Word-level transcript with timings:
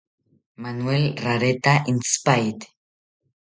Manuel 0.61 1.05
rareta 1.25 1.73
intzipaete 1.93 2.67